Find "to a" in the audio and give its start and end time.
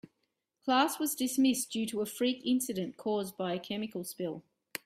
1.85-2.07